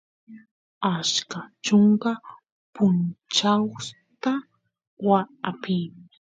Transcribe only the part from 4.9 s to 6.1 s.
waa apin